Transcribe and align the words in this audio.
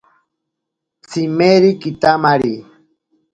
Tsimeri 1.07 1.69
kitamari. 1.81 2.53